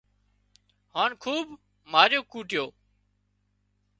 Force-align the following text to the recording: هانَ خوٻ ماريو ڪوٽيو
هانَ 0.95 1.11
خوٻ 1.21 1.45
ماريو 1.91 2.21
ڪوٽيو 2.31 2.65